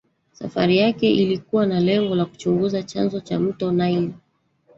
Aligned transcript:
Safari 0.33 0.77
yake 0.77 1.11
ilikuwa 1.11 1.65
na 1.65 1.79
lengo 1.79 2.15
la 2.15 2.25
kuchunguza 2.25 2.83
chanzo 2.83 3.19
cha 3.19 3.39
mto 3.39 3.71
Naili 3.71 4.13